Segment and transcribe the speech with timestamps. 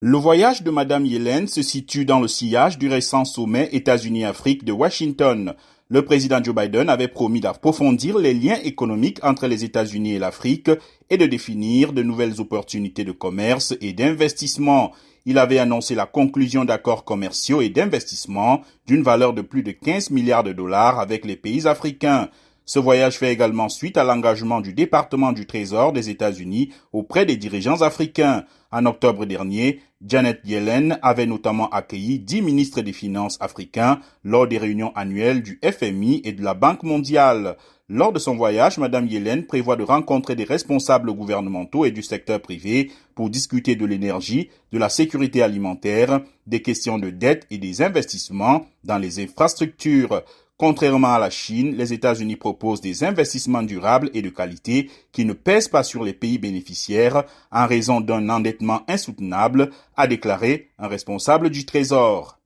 [0.00, 4.70] Le voyage de Madame Yellen se situe dans le sillage du récent sommet États-Unis-Afrique de
[4.70, 5.54] Washington.
[5.88, 10.70] Le président Joe Biden avait promis d'approfondir les liens économiques entre les États-Unis et l'Afrique
[11.10, 14.92] et de définir de nouvelles opportunités de commerce et d'investissement.
[15.26, 20.10] Il avait annoncé la conclusion d'accords commerciaux et d'investissement d'une valeur de plus de 15
[20.10, 22.28] milliards de dollars avec les pays africains.
[22.68, 27.38] Ce voyage fait également suite à l'engagement du département du Trésor des États-Unis auprès des
[27.38, 28.44] dirigeants africains.
[28.70, 34.58] En octobre dernier, Janet Yellen avait notamment accueilli dix ministres des Finances africains lors des
[34.58, 37.56] réunions annuelles du FMI et de la Banque mondiale.
[37.88, 42.38] Lors de son voyage, Madame Yellen prévoit de rencontrer des responsables gouvernementaux et du secteur
[42.42, 47.80] privé pour discuter de l'énergie, de la sécurité alimentaire, des questions de dette et des
[47.80, 50.22] investissements dans les infrastructures.
[50.58, 55.32] Contrairement à la Chine, les États-Unis proposent des investissements durables et de qualité qui ne
[55.32, 57.22] pèsent pas sur les pays bénéficiaires
[57.52, 62.37] en raison d'un endettement insoutenable, a déclaré un responsable du Trésor.